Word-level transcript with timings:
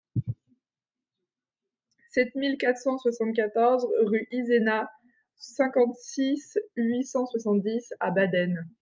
sept 2.09 2.33
mille 2.33 2.57
quatre 2.57 2.79
cent 2.79 2.97
soixante-quatorze 2.97 3.85
rue 4.01 4.27
Izenah, 4.31 4.89
cinquante-six, 5.37 6.57
huit 6.75 7.03
cent 7.05 7.27
soixante-dix 7.27 7.93
à 7.99 8.09
Baden 8.09 8.67